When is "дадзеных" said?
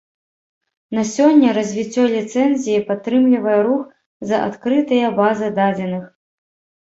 5.61-6.03